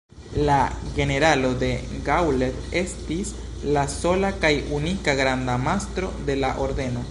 [0.47, 0.61] La
[0.95, 1.69] generalo De
[2.07, 2.47] Gaulle
[2.81, 3.35] estis
[3.77, 7.09] la sola kaj unika granda mastro de la ordeno.